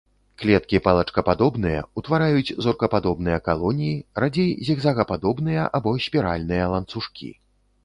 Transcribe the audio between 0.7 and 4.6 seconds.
палачкападобныя, утвараюць зоркападобныя калоніі, радзей